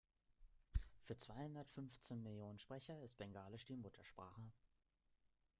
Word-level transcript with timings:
Für 1.03 1.15
zweihundertfünfzehn 1.15 2.23
Millionen 2.23 2.57
Sprecher 2.57 2.99
ist 3.03 3.19
Bengalisch 3.19 3.65
die 3.65 3.75
Muttersprache. 3.75 4.51